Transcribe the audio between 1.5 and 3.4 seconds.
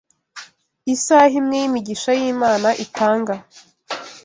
y’imigisha y’Imana itanga